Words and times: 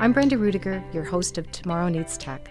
I'm 0.00 0.14
Brenda 0.14 0.38
Rudiger, 0.38 0.82
your 0.94 1.04
host 1.04 1.36
of 1.36 1.52
Tomorrow 1.52 1.90
Needs 1.90 2.16
Tech, 2.16 2.50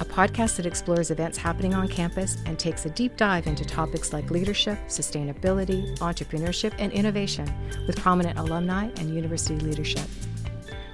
a 0.00 0.04
podcast 0.04 0.56
that 0.56 0.66
explores 0.66 1.12
events 1.12 1.38
happening 1.38 1.72
on 1.72 1.86
campus 1.86 2.36
and 2.46 2.58
takes 2.58 2.84
a 2.84 2.90
deep 2.90 3.16
dive 3.16 3.46
into 3.46 3.64
topics 3.64 4.12
like 4.12 4.32
leadership, 4.32 4.76
sustainability, 4.88 5.96
entrepreneurship, 5.98 6.74
and 6.80 6.90
innovation 6.90 7.48
with 7.86 8.00
prominent 8.00 8.40
alumni 8.40 8.90
and 8.96 9.14
university 9.14 9.54
leadership. 9.60 10.02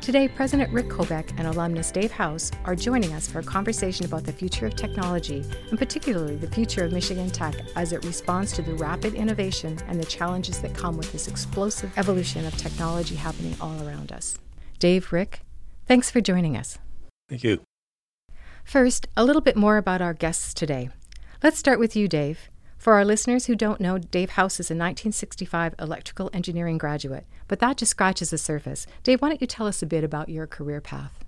Today, 0.03 0.29
President 0.29 0.71
Rick 0.71 0.89
Koubek 0.89 1.31
and 1.39 1.47
alumnus 1.47 1.91
Dave 1.91 2.13
House 2.13 2.51
are 2.67 2.77
joining 2.77 3.15
us 3.15 3.27
for 3.27 3.39
a 3.39 3.43
conversation 3.43 4.05
about 4.05 4.25
the 4.25 4.35
future 4.35 4.67
of 4.67 4.77
technology, 4.77 5.47
and 5.71 5.79
particularly 5.79 6.37
the 6.37 6.51
future 6.51 6.85
of 6.85 6.93
Michigan 6.93 7.31
Tech 7.31 7.55
as 7.75 7.95
it 7.95 8.05
responds 8.05 8.53
to 8.53 8.61
the 8.61 8.75
rapid 8.75 9.15
innovation 9.15 9.79
and 9.89 9.99
the 9.99 10.05
challenges 10.05 10.61
that 10.61 10.75
come 10.75 10.99
with 10.99 11.11
this 11.11 11.27
explosive 11.27 11.91
evolution 11.97 12.45
of 12.45 12.55
technology 12.59 13.15
happening 13.15 13.57
all 13.63 13.83
around 13.89 14.13
us. 14.13 14.37
Dave, 14.79 15.11
Rick, 15.11 15.41
thanks 15.91 16.09
for 16.09 16.21
joining 16.21 16.57
us. 16.57 16.79
Thank 17.29 17.43
you. 17.43 17.63
First, 18.63 19.09
a 19.17 19.25
little 19.25 19.43
bit 19.43 19.57
more 19.57 19.77
about 19.77 20.01
our 20.01 20.15
guests 20.15 20.55
today. 20.55 20.89
Let's 21.43 21.59
start 21.59 21.81
with 21.81 21.97
you, 21.97 22.07
Dave. 22.07 22.49
For 22.79 22.93
our 22.93 23.05
listeners 23.05 23.47
who 23.47 23.57
don't 23.57 23.81
know, 23.81 23.99
Dave 23.99 24.31
House 24.31 24.61
is 24.61 24.71
a 24.71 24.75
1965 24.75 25.75
electrical 25.81 26.31
engineering 26.33 26.79
graduate, 26.79 27.27
but 27.49 27.59
that 27.59 27.77
just 27.77 27.91
scratches 27.91 28.31
the 28.31 28.39
surface. 28.39 28.87
Dave, 29.03 29.21
why 29.21 29.31
don't 29.31 29.41
you 29.41 29.49
tell 29.49 29.67
us 29.67 29.83
a 29.83 29.87
bit 29.87 30.05
about 30.05 30.29
your 30.29 30.47
career 30.47 30.81
path? 30.81 31.25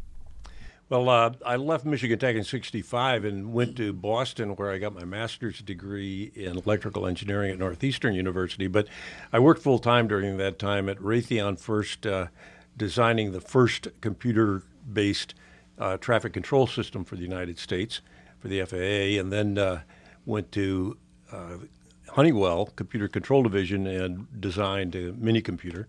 Well, 0.88 1.08
uh, 1.08 1.32
I 1.44 1.56
left 1.56 1.84
Michigan 1.84 2.18
Tech 2.20 2.36
in 2.36 2.44
65 2.44 3.24
and 3.24 3.52
went 3.52 3.76
to 3.78 3.92
Boston 3.92 4.54
where 4.56 4.70
I 4.70 4.78
got 4.78 4.94
my 4.94 5.04
master's 5.04 5.58
degree 5.58 6.30
in 6.36 6.58
electrical 6.58 7.06
engineering 7.06 7.50
at 7.50 7.58
Northeastern 7.58 8.14
University. 8.14 8.68
But 8.68 8.86
I 9.32 9.40
worked 9.40 9.62
full 9.62 9.78
time 9.80 10.06
during 10.06 10.36
that 10.36 10.58
time 10.58 10.88
at 10.88 10.98
Raytheon 10.98 11.58
First, 11.58 12.06
uh, 12.06 12.26
designing 12.76 13.32
the 13.32 13.40
first 13.40 13.88
computer 14.00 14.62
based 14.92 15.34
uh, 15.78 15.96
traffic 15.96 16.32
control 16.32 16.66
system 16.66 17.04
for 17.04 17.14
the 17.16 17.22
United 17.22 17.58
States 17.58 18.00
for 18.38 18.48
the 18.48 18.64
FAA, 18.64 19.20
and 19.20 19.32
then 19.32 19.56
uh, 19.56 19.82
went 20.26 20.50
to 20.52 20.96
uh, 21.30 21.58
Honeywell 22.10 22.66
Computer 22.76 23.08
Control 23.08 23.42
Division 23.42 23.86
and 23.86 24.26
designed 24.40 24.94
a 24.96 25.12
mini 25.12 25.40
computer. 25.40 25.88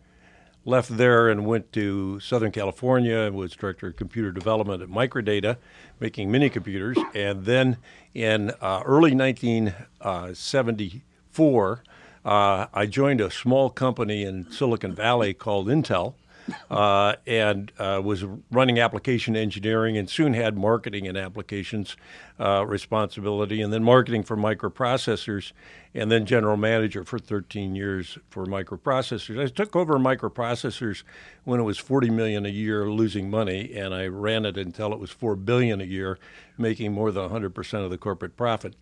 Left 0.66 0.96
there 0.96 1.28
and 1.28 1.46
went 1.46 1.74
to 1.74 2.22
Southern 2.22 2.54
California 2.54 3.18
and 3.18 3.36
was 3.36 3.54
director 3.54 3.88
of 3.88 3.98
computer 3.98 4.32
development 4.32 4.82
at 4.82 4.88
Microdata, 4.88 5.58
making 6.00 6.32
mini 6.32 6.50
computers. 6.50 6.98
And 7.14 7.44
then 7.44 7.76
in 8.14 8.52
uh, 8.62 8.82
early 8.86 9.14
1974, 9.14 11.84
uh, 12.24 12.68
I 12.74 12.86
joined 12.86 13.20
a 13.20 13.30
small 13.30 13.70
company 13.70 14.24
in 14.24 14.50
Silicon 14.50 14.96
Valley 14.96 15.34
called 15.34 15.68
Intel 15.68 16.14
uh, 16.70 17.16
and 17.26 17.72
uh, 17.80 18.02
was 18.04 18.26
running 18.52 18.80
application 18.80 19.36
engineering 19.36 19.98
and 19.98 20.10
soon 20.10 20.34
had 20.34 20.58
marketing 20.58 21.08
and 21.08 21.18
applications 21.18 21.96
uh, 22.40 22.66
responsibility, 22.66 23.62
and 23.62 23.72
then 23.72 23.84
marketing 23.84 24.24
for 24.24 24.36
microprocessors, 24.36 25.52
and 25.94 26.12
then 26.12 26.26
general 26.26 26.58
manager 26.58 27.04
for 27.04 27.20
13 27.20 27.76
years 27.76 28.18
for 28.30 28.46
microprocessors. 28.46 29.42
I 29.42 29.48
took 29.48 29.76
over 29.76 29.98
microprocessors 30.00 31.04
when 31.44 31.60
it 31.60 31.64
was 31.64 31.78
40 31.78 32.10
million 32.10 32.46
a 32.46 32.50
year, 32.50 32.90
losing 32.90 33.30
money, 33.30 33.74
and 33.76 33.94
I 33.94 34.08
ran 34.08 34.46
it 34.46 34.58
until 34.58 34.94
it 34.94 35.00
was 35.00 35.12
4 35.12 35.36
billion 35.36 35.80
a 35.80 35.86
year, 35.86 36.18
making 36.58 36.92
more 36.94 37.12
than 37.12 37.30
100% 37.30 37.84
of 37.84 37.90
the 37.90 37.98
corporate 37.98 38.36
profit. 38.36 38.76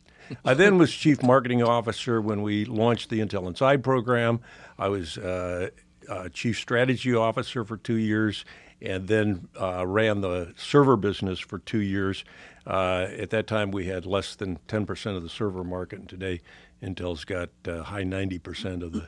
I 0.46 0.54
then 0.54 0.78
was 0.78 0.94
chief 0.94 1.22
marketing 1.24 1.62
officer 1.62 2.22
when 2.22 2.42
we 2.42 2.66
launched 2.66 3.10
the 3.10 3.20
Intel 3.20 3.48
Inside 3.48 3.84
program. 3.84 4.40
I 4.78 4.88
was 4.88 5.18
uh, 5.18 5.70
uh, 6.12 6.30
chief 6.30 6.58
strategy 6.58 7.16
officer 7.16 7.64
for 7.64 7.78
two 7.78 7.96
years, 7.96 8.44
and 8.82 9.08
then 9.08 9.48
uh, 9.60 9.88
ran 9.88 10.22
the 10.22 10.54
server 10.58 10.98
business 10.98 11.40
for 11.40 11.60
two 11.60 11.80
years. 11.80 12.26
Uh, 12.68 13.08
at 13.18 13.30
that 13.30 13.48
time, 13.48 13.72
we 13.72 13.86
had 13.86 14.06
less 14.06 14.36
than 14.36 14.60
10% 14.68 15.16
of 15.16 15.24
the 15.24 15.30
server 15.30 15.64
market, 15.64 16.00
and 16.00 16.10
today, 16.10 16.42
Intel's 16.84 17.26
got 17.26 17.50
uh, 17.68 17.84
high 17.84 18.04
90% 18.04 18.84
of 18.84 18.92
the 18.92 19.08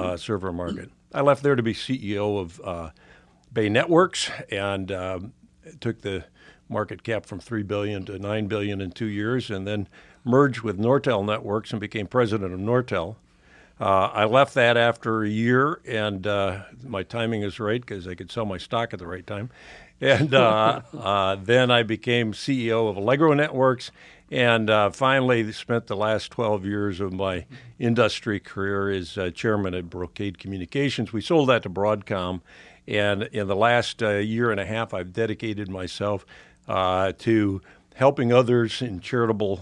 uh, 0.00 0.16
server 0.16 0.52
market. 0.52 0.90
I 1.12 1.22
left 1.22 1.42
there 1.42 1.56
to 1.56 1.62
be 1.62 1.74
CEO 1.74 2.38
of 2.38 2.60
uh, 2.62 2.90
Bay 3.52 3.68
Networks 3.68 4.30
and 4.50 4.92
um, 4.92 5.32
took 5.80 6.02
the 6.02 6.24
market 6.68 7.02
cap 7.02 7.24
from 7.24 7.40
3 7.40 7.62
billion 7.62 8.04
to 8.04 8.18
9 8.18 8.46
billion 8.46 8.80
in 8.80 8.92
two 8.92 9.06
years, 9.06 9.50
and 9.50 9.66
then 9.66 9.88
merged 10.22 10.60
with 10.60 10.78
Nortel 10.78 11.24
Networks 11.24 11.72
and 11.72 11.80
became 11.80 12.06
president 12.06 12.52
of 12.52 12.60
Nortel. 12.60 13.16
Uh, 13.80 14.08
I 14.12 14.24
left 14.24 14.54
that 14.54 14.76
after 14.76 15.24
a 15.24 15.28
year, 15.28 15.80
and 15.84 16.26
uh, 16.26 16.62
my 16.84 17.02
timing 17.02 17.42
is 17.42 17.58
right 17.58 17.80
because 17.80 18.06
I 18.06 18.14
could 18.14 18.30
sell 18.30 18.46
my 18.46 18.58
stock 18.58 18.92
at 18.92 19.00
the 19.00 19.06
right 19.06 19.26
time. 19.26 19.50
And 20.00 20.32
uh, 20.34 20.82
uh 20.98 21.36
then 21.36 21.70
I 21.70 21.82
became 21.82 22.32
CEO 22.32 22.88
of 22.88 22.96
Allegro 22.96 23.34
Networks, 23.34 23.90
and 24.30 24.70
uh, 24.70 24.90
finally 24.90 25.50
spent 25.50 25.88
the 25.88 25.96
last 25.96 26.30
12 26.30 26.64
years 26.64 27.00
of 27.00 27.12
my 27.12 27.46
industry 27.78 28.38
career 28.38 28.90
as 28.90 29.18
uh, 29.18 29.30
chairman 29.30 29.74
at 29.74 29.90
Brocade 29.90 30.38
Communications. 30.38 31.12
We 31.12 31.20
sold 31.20 31.48
that 31.48 31.64
to 31.64 31.70
Broadcom, 31.70 32.42
and 32.86 33.24
in 33.24 33.48
the 33.48 33.56
last 33.56 34.02
year 34.02 34.52
and 34.52 34.60
a 34.60 34.66
half, 34.66 34.94
I've 34.94 35.12
dedicated 35.12 35.68
myself 35.68 36.24
to 36.68 37.60
helping 37.94 38.32
others 38.32 38.82
in 38.82 39.00
charitable 39.00 39.60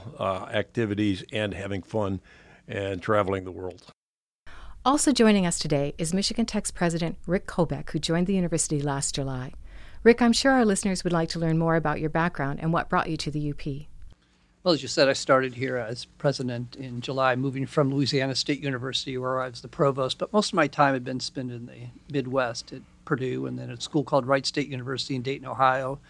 activities 0.52 1.24
and 1.32 1.54
having 1.54 1.82
fun 1.82 2.20
and 2.68 3.02
traveling 3.02 3.44
the 3.44 3.52
world. 3.52 3.92
Also 4.84 5.12
joining 5.12 5.46
us 5.46 5.60
today 5.60 5.94
is 5.96 6.12
Michigan 6.12 6.44
Tech's 6.44 6.72
president, 6.72 7.16
Rick 7.24 7.46
Koubek, 7.46 7.90
who 7.90 8.00
joined 8.00 8.26
the 8.26 8.34
university 8.34 8.82
last 8.82 9.14
July. 9.14 9.52
Rick, 10.02 10.20
I'm 10.20 10.32
sure 10.32 10.50
our 10.50 10.64
listeners 10.64 11.04
would 11.04 11.12
like 11.12 11.28
to 11.28 11.38
learn 11.38 11.56
more 11.56 11.76
about 11.76 12.00
your 12.00 12.10
background 12.10 12.58
and 12.60 12.72
what 12.72 12.88
brought 12.88 13.08
you 13.08 13.16
to 13.18 13.30
the 13.30 13.52
UP. 13.52 13.64
Well, 14.64 14.74
as 14.74 14.82
you 14.82 14.88
said, 14.88 15.08
I 15.08 15.12
started 15.12 15.54
here 15.54 15.76
as 15.76 16.06
president 16.06 16.74
in 16.74 17.00
July, 17.00 17.36
moving 17.36 17.64
from 17.64 17.94
Louisiana 17.94 18.34
State 18.34 18.60
University, 18.60 19.16
where 19.16 19.40
I 19.40 19.48
was 19.48 19.60
the 19.60 19.68
provost. 19.68 20.18
But 20.18 20.32
most 20.32 20.48
of 20.48 20.54
my 20.54 20.66
time 20.66 20.94
had 20.94 21.04
been 21.04 21.20
spent 21.20 21.52
in 21.52 21.66
the 21.66 21.86
Midwest 22.12 22.72
at 22.72 22.82
Purdue 23.04 23.46
and 23.46 23.56
then 23.56 23.70
at 23.70 23.78
a 23.78 23.80
school 23.80 24.02
called 24.02 24.26
Wright 24.26 24.44
State 24.44 24.68
University 24.68 25.14
in 25.14 25.22
Dayton, 25.22 25.46
Ohio, 25.46 26.00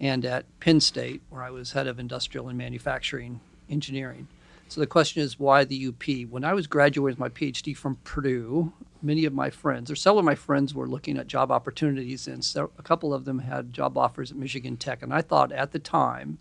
and 0.00 0.24
at 0.24 0.46
Penn 0.58 0.80
State, 0.80 1.22
where 1.30 1.44
I 1.44 1.50
was 1.50 1.70
head 1.70 1.86
of 1.86 2.00
industrial 2.00 2.48
and 2.48 2.58
manufacturing 2.58 3.38
engineering. 3.68 4.26
So 4.70 4.80
the 4.80 4.86
question 4.86 5.20
is, 5.20 5.36
why 5.36 5.64
the 5.64 5.88
UP? 5.88 6.30
When 6.30 6.44
I 6.44 6.54
was 6.54 6.68
graduating 6.68 7.02
with 7.02 7.18
my 7.18 7.28
PhD 7.28 7.76
from 7.76 7.96
Purdue, 8.04 8.72
many 9.02 9.24
of 9.24 9.32
my 9.32 9.50
friends, 9.50 9.90
or 9.90 9.96
several 9.96 10.20
of 10.20 10.24
my 10.24 10.36
friends, 10.36 10.72
were 10.72 10.86
looking 10.86 11.18
at 11.18 11.26
job 11.26 11.50
opportunities, 11.50 12.28
and 12.28 12.44
so 12.44 12.70
a 12.78 12.82
couple 12.82 13.12
of 13.12 13.24
them 13.24 13.40
had 13.40 13.72
job 13.72 13.98
offers 13.98 14.30
at 14.30 14.36
Michigan 14.36 14.76
Tech. 14.76 15.02
And 15.02 15.12
I 15.12 15.22
thought 15.22 15.50
at 15.50 15.72
the 15.72 15.80
time, 15.80 16.38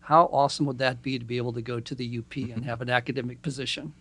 how 0.00 0.24
awesome 0.24 0.66
would 0.66 0.76
that 0.78 1.00
be 1.00 1.18
to 1.18 1.24
be 1.24 1.38
able 1.38 1.54
to 1.54 1.62
go 1.62 1.80
to 1.80 1.94
the 1.94 2.18
UP 2.18 2.36
and 2.36 2.48
mm-hmm. 2.48 2.62
have 2.64 2.82
an 2.82 2.90
academic 2.90 3.40
position? 3.40 3.94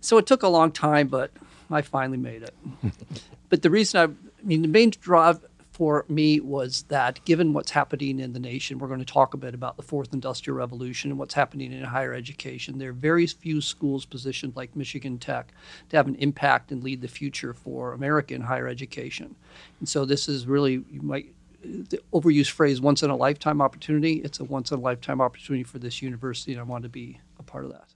So 0.00 0.18
it 0.18 0.26
took 0.26 0.42
a 0.42 0.48
long 0.48 0.72
time, 0.72 1.06
but 1.06 1.30
I 1.70 1.82
finally 1.82 2.18
made 2.18 2.42
it. 2.42 2.54
but 3.48 3.62
the 3.62 3.70
reason 3.70 4.00
I, 4.00 4.04
I 4.04 4.44
mean, 4.44 4.62
the 4.62 4.68
main 4.68 4.90
drive 4.90 5.38
for 5.74 6.04
me 6.08 6.38
was 6.38 6.84
that 6.84 7.22
given 7.24 7.52
what's 7.52 7.72
happening 7.72 8.20
in 8.20 8.32
the 8.32 8.38
nation, 8.38 8.78
we're 8.78 8.86
going 8.86 9.00
to 9.00 9.04
talk 9.04 9.34
a 9.34 9.36
bit 9.36 9.54
about 9.54 9.76
the 9.76 9.82
fourth 9.82 10.14
industrial 10.14 10.56
revolution 10.56 11.10
and 11.10 11.18
what's 11.18 11.34
happening 11.34 11.72
in 11.72 11.82
higher 11.82 12.14
education. 12.14 12.78
There 12.78 12.90
are 12.90 12.92
very 12.92 13.26
few 13.26 13.60
schools 13.60 14.04
positioned 14.04 14.54
like 14.54 14.76
Michigan 14.76 15.18
Tech 15.18 15.52
to 15.88 15.96
have 15.96 16.06
an 16.06 16.14
impact 16.14 16.70
and 16.70 16.84
lead 16.84 17.00
the 17.00 17.08
future 17.08 17.52
for 17.52 17.92
American 17.92 18.42
higher 18.42 18.68
education. 18.68 19.34
And 19.80 19.88
so 19.88 20.04
this 20.04 20.28
is 20.28 20.46
really, 20.46 20.84
you 20.88 21.02
might, 21.02 21.34
the 21.64 22.00
overused 22.12 22.50
phrase 22.50 22.80
once 22.80 23.02
in 23.02 23.10
a 23.10 23.16
lifetime 23.16 23.60
opportunity. 23.60 24.20
It's 24.24 24.38
a 24.38 24.44
once 24.44 24.70
in 24.70 24.78
a 24.78 24.80
lifetime 24.80 25.20
opportunity 25.20 25.64
for 25.64 25.80
this 25.80 26.00
university, 26.00 26.52
and 26.52 26.60
I 26.60 26.64
want 26.64 26.84
to 26.84 26.88
be 26.88 27.20
a 27.40 27.42
part 27.42 27.64
of 27.64 27.72
that. 27.72 27.93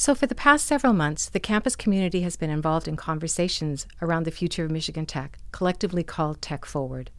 So, 0.00 0.14
for 0.14 0.26
the 0.26 0.34
past 0.34 0.64
several 0.64 0.94
months, 0.94 1.28
the 1.28 1.38
campus 1.38 1.76
community 1.76 2.22
has 2.22 2.34
been 2.34 2.48
involved 2.48 2.88
in 2.88 2.96
conversations 2.96 3.86
around 4.00 4.24
the 4.24 4.30
future 4.30 4.64
of 4.64 4.70
Michigan 4.70 5.04
Tech, 5.04 5.36
collectively 5.52 6.02
called 6.02 6.40
Tech 6.40 6.64
Forward. 6.64 7.10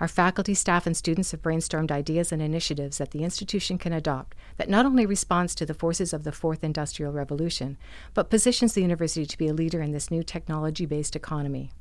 Our 0.00 0.08
faculty, 0.08 0.54
staff, 0.54 0.86
and 0.86 0.96
students 0.96 1.32
have 1.32 1.42
brainstormed 1.42 1.90
ideas 1.90 2.32
and 2.32 2.40
initiatives 2.40 2.96
that 2.96 3.10
the 3.10 3.24
institution 3.24 3.76
can 3.76 3.92
adopt 3.92 4.34
that 4.56 4.70
not 4.70 4.86
only 4.86 5.04
responds 5.04 5.54
to 5.56 5.66
the 5.66 5.74
forces 5.74 6.14
of 6.14 6.24
the 6.24 6.32
fourth 6.32 6.64
industrial 6.64 7.12
revolution, 7.12 7.76
but 8.14 8.30
positions 8.30 8.72
the 8.72 8.80
university 8.80 9.26
to 9.26 9.36
be 9.36 9.48
a 9.48 9.52
leader 9.52 9.82
in 9.82 9.92
this 9.92 10.10
new 10.10 10.22
technology 10.22 10.86
based 10.86 11.14
economy. 11.14 11.72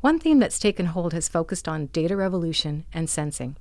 One 0.00 0.20
theme 0.20 0.38
that's 0.38 0.60
taken 0.60 0.86
hold 0.86 1.12
has 1.12 1.28
focused 1.28 1.66
on 1.66 1.86
data 1.86 2.16
revolution 2.16 2.84
and 2.94 3.10
sensing. 3.10 3.56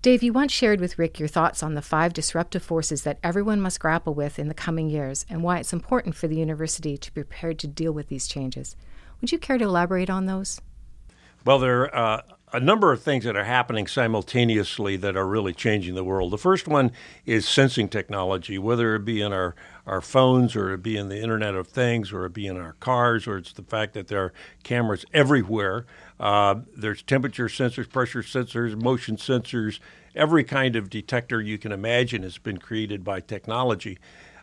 Dave, 0.00 0.22
you 0.22 0.32
once 0.32 0.52
shared 0.52 0.78
with 0.78 0.96
Rick 0.96 1.18
your 1.18 1.26
thoughts 1.26 1.60
on 1.60 1.74
the 1.74 1.82
five 1.82 2.12
disruptive 2.12 2.62
forces 2.62 3.02
that 3.02 3.18
everyone 3.20 3.60
must 3.60 3.80
grapple 3.80 4.14
with 4.14 4.38
in 4.38 4.46
the 4.46 4.54
coming 4.54 4.88
years 4.88 5.26
and 5.28 5.42
why 5.42 5.58
it's 5.58 5.72
important 5.72 6.14
for 6.14 6.28
the 6.28 6.36
university 6.36 6.96
to 6.96 7.12
be 7.12 7.24
prepared 7.24 7.58
to 7.58 7.66
deal 7.66 7.90
with 7.90 8.06
these 8.06 8.28
changes. 8.28 8.76
Would 9.20 9.32
you 9.32 9.40
care 9.40 9.58
to 9.58 9.64
elaborate 9.64 10.08
on 10.08 10.26
those? 10.26 10.60
Well, 11.44 11.58
there 11.58 11.92
are 11.92 12.18
uh, 12.18 12.22
a 12.52 12.60
number 12.60 12.92
of 12.92 13.02
things 13.02 13.24
that 13.24 13.36
are 13.36 13.44
happening 13.44 13.88
simultaneously 13.88 14.96
that 14.98 15.16
are 15.16 15.26
really 15.26 15.52
changing 15.52 15.96
the 15.96 16.04
world. 16.04 16.32
The 16.32 16.38
first 16.38 16.68
one 16.68 16.92
is 17.26 17.48
sensing 17.48 17.88
technology, 17.88 18.56
whether 18.56 18.94
it 18.94 19.04
be 19.04 19.20
in 19.20 19.32
our, 19.32 19.56
our 19.84 20.00
phones, 20.00 20.54
or 20.54 20.72
it 20.72 20.82
be 20.82 20.96
in 20.96 21.08
the 21.08 21.20
Internet 21.20 21.54
of 21.54 21.66
Things, 21.66 22.12
or 22.12 22.24
it 22.26 22.32
be 22.32 22.46
in 22.46 22.56
our 22.56 22.74
cars, 22.74 23.26
or 23.26 23.36
it's 23.36 23.52
the 23.52 23.62
fact 23.62 23.94
that 23.94 24.08
there 24.08 24.24
are 24.24 24.32
cameras 24.62 25.04
everywhere. 25.12 25.86
Uh, 26.18 26.56
there's 26.76 27.02
temperature 27.02 27.46
sensors, 27.46 27.88
pressure 27.88 28.22
sensors, 28.22 28.80
motion 28.80 29.16
sensors. 29.16 29.78
Every 30.14 30.44
kind 30.44 30.76
of 30.76 30.90
detector 30.90 31.40
you 31.40 31.58
can 31.58 31.72
imagine 31.72 32.22
has 32.22 32.38
been 32.38 32.58
created 32.58 33.04
by 33.04 33.20
technology. 33.20 33.98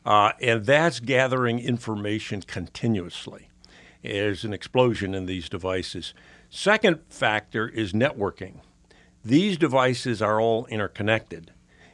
Uh, 0.06 0.31
and 0.42 0.66
that's 0.66 1.00
gathering 1.00 1.60
information 1.60 2.42
continuously. 2.42 3.50
There's 4.04 4.45
an 4.45 4.54
explosion 4.54 5.16
in 5.16 5.25
these 5.25 5.50
devices. 5.50 6.13
Second 6.50 7.00
factor 7.10 7.68
is 7.68 7.92
networking. 7.92 8.60
These 9.24 9.57
devices 9.57 10.22
are 10.22 10.39
all 10.39 10.68
interconnected. 10.68 11.51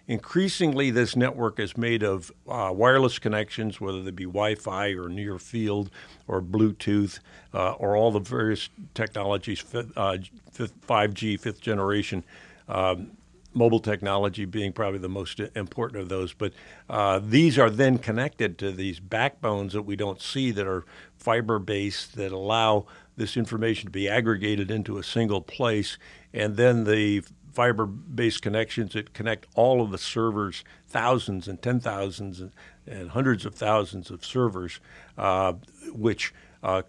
Increasingly, 0.07 0.91
this 0.91 1.15
network 1.15 1.59
is 1.59 1.77
made 1.77 2.03
of 2.03 2.31
uh, 2.47 2.71
wireless 2.73 3.19
connections, 3.19 3.79
whether 3.79 4.01
they 4.01 4.11
be 4.11 4.25
Wi 4.25 4.55
Fi 4.55 4.89
or 4.93 5.07
near 5.07 5.37
field 5.37 5.89
or 6.27 6.41
Bluetooth 6.41 7.19
uh, 7.53 7.73
or 7.73 7.95
all 7.95 8.11
the 8.11 8.19
various 8.19 8.69
technologies, 8.93 9.63
uh, 9.73 10.17
5G, 10.53 11.39
fifth 11.39 11.61
generation. 11.61 12.23
Um, 12.67 13.11
mobile 13.53 13.79
technology 13.79 14.45
being 14.45 14.71
probably 14.71 14.99
the 14.99 15.09
most 15.09 15.39
important 15.55 16.01
of 16.01 16.09
those. 16.09 16.33
But 16.33 16.53
uh, 16.89 17.19
these 17.21 17.59
are 17.59 17.69
then 17.69 17.97
connected 17.97 18.57
to 18.59 18.71
these 18.71 18.99
backbones 18.99 19.73
that 19.73 19.83
we 19.83 19.95
don't 19.95 20.21
see 20.21 20.51
that 20.51 20.67
are 20.67 20.85
fiber 21.17 21.59
based 21.59 22.15
that 22.15 22.31
allow 22.31 22.85
this 23.17 23.37
information 23.37 23.85
to 23.85 23.91
be 23.91 24.09
aggregated 24.09 24.71
into 24.71 24.97
a 24.97 25.03
single 25.03 25.41
place. 25.41 25.97
And 26.33 26.55
then 26.55 26.85
the 26.85 27.23
fiber 27.53 27.85
based 27.85 28.41
connections 28.41 28.93
that 28.93 29.13
connect 29.13 29.47
all 29.55 29.81
of 29.81 29.91
the 29.91 29.97
servers, 29.97 30.63
thousands 30.87 31.47
and 31.47 31.61
ten 31.61 31.79
thousands 31.79 32.39
and, 32.41 32.51
and 32.87 33.11
hundreds 33.11 33.45
of 33.45 33.55
thousands 33.55 34.09
of 34.09 34.25
servers, 34.25 34.79
uh, 35.17 35.53
which 35.93 36.33
uh, 36.63 36.83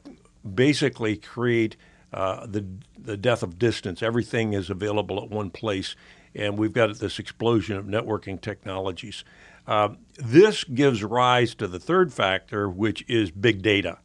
basically 0.54 1.16
create. 1.16 1.76
Uh, 2.14 2.44
the 2.44 2.62
the 2.98 3.16
death 3.16 3.42
of 3.42 3.58
distance. 3.58 4.02
Everything 4.02 4.52
is 4.52 4.68
available 4.68 5.22
at 5.22 5.30
one 5.30 5.48
place, 5.48 5.96
and 6.34 6.58
we've 6.58 6.74
got 6.74 6.94
this 6.98 7.18
explosion 7.18 7.78
of 7.78 7.86
networking 7.86 8.38
technologies. 8.38 9.24
Uh, 9.66 9.90
this 10.16 10.64
gives 10.64 11.02
rise 11.02 11.54
to 11.54 11.66
the 11.66 11.78
third 11.78 12.12
factor, 12.12 12.68
which 12.68 13.02
is 13.08 13.30
big 13.30 13.62
data. 13.62 13.96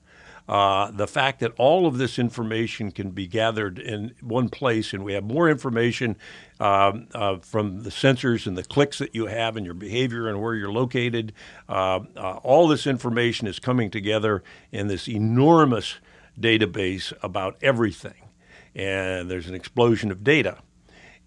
Uh, 0.47 0.91
the 0.91 1.07
fact 1.07 1.41
that 1.41 1.51
all 1.57 1.85
of 1.85 1.97
this 1.97 2.17
information 2.17 2.91
can 2.91 3.09
be 3.09 3.27
gathered 3.27 3.77
in 3.77 4.15
one 4.21 4.47
place, 4.47 4.93
and 4.93 5.03
we 5.03 5.13
have 5.13 5.23
more 5.23 5.49
information 5.49 6.15
um, 6.59 7.07
uh, 7.13 7.35
from 7.37 7.83
the 7.83 7.89
sensors 7.89 8.47
and 8.47 8.57
the 8.57 8.63
clicks 8.63 8.97
that 8.97 9.13
you 9.13 9.25
have 9.25 9.57
and 9.57 9.65
your 9.65 9.75
behavior 9.75 10.29
and 10.29 10.41
where 10.41 10.55
you're 10.55 10.71
located. 10.71 11.33
Uh, 11.67 11.99
uh 12.15 12.39
all 12.43 12.67
this 12.67 12.87
information 12.87 13.45
is 13.47 13.59
coming 13.59 13.91
together 13.91 14.41
in 14.71 14.87
this 14.87 15.09
enormous 15.09 15.95
database 16.39 17.11
about 17.21 17.57
everything, 17.61 18.29
and 18.73 19.29
there's 19.29 19.47
an 19.47 19.55
explosion 19.55 20.11
of 20.11 20.23
data. 20.23 20.57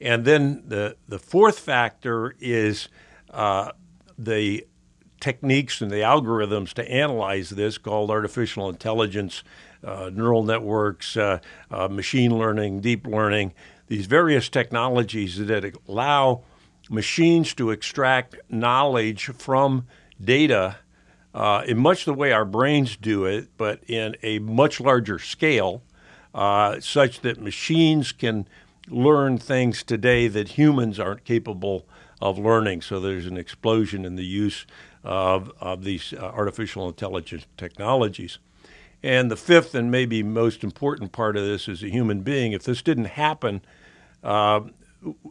And 0.00 0.24
then 0.24 0.62
the, 0.66 0.96
the 1.08 1.18
fourth 1.18 1.58
factor 1.58 2.34
is 2.40 2.88
uh, 3.28 3.72
the 4.16 4.66
techniques 5.20 5.80
and 5.80 5.90
the 5.90 5.96
algorithms 5.96 6.72
to 6.74 6.90
analyze 6.90 7.50
this 7.50 7.78
called 7.78 8.10
artificial 8.10 8.68
intelligence, 8.68 9.42
uh, 9.84 10.10
neural 10.12 10.42
networks, 10.42 11.16
uh, 11.16 11.38
uh, 11.70 11.88
machine 11.88 12.36
learning, 12.36 12.80
deep 12.80 13.06
learning, 13.06 13.52
these 13.88 14.06
various 14.06 14.48
technologies 14.48 15.38
that 15.38 15.76
allow 15.88 16.42
machines 16.88 17.54
to 17.54 17.70
extract 17.70 18.36
knowledge 18.48 19.26
from 19.26 19.86
data 20.22 20.76
uh, 21.34 21.62
in 21.66 21.78
much 21.78 22.04
the 22.04 22.14
way 22.14 22.32
our 22.32 22.44
brains 22.44 22.96
do 22.96 23.24
it, 23.24 23.48
but 23.56 23.82
in 23.86 24.16
a 24.22 24.38
much 24.40 24.80
larger 24.80 25.18
scale, 25.18 25.82
uh, 26.34 26.80
such 26.80 27.20
that 27.20 27.40
machines 27.40 28.12
can 28.12 28.46
learn 28.88 29.38
things 29.38 29.82
today 29.82 30.26
that 30.28 30.48
humans 30.50 30.98
aren't 30.98 31.24
capable 31.24 31.86
of 32.20 32.38
learning. 32.38 32.82
So 32.82 33.00
there's 33.00 33.26
an 33.26 33.36
explosion 33.36 34.04
in 34.04 34.16
the 34.16 34.24
use 34.24 34.66
of, 35.04 35.52
of 35.60 35.84
these 35.84 36.12
uh, 36.12 36.18
artificial 36.18 36.88
intelligence 36.88 37.46
technologies. 37.56 38.38
And 39.02 39.30
the 39.30 39.36
fifth 39.36 39.74
and 39.74 39.90
maybe 39.90 40.22
most 40.22 40.62
important 40.62 41.12
part 41.12 41.36
of 41.36 41.44
this 41.44 41.68
is 41.68 41.82
a 41.82 41.88
human 41.88 42.20
being. 42.20 42.52
If 42.52 42.64
this 42.64 42.82
didn't 42.82 43.06
happen, 43.06 43.62
uh, 44.22 44.60